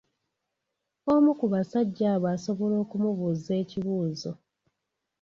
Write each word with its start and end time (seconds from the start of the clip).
Omu 1.13 1.31
ku 1.39 1.45
basajja 1.53 2.05
abo 2.13 2.27
asobola 2.35 2.75
okumubuuza 2.83 3.51
ekibuuzo. 3.61 4.31